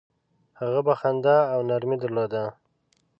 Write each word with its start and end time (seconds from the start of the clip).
هغه 0.59 0.79
به 0.85 0.93
خندا 0.99 1.37
او 1.53 1.59
نرمي 1.69 1.97
درلوده. 2.03 2.43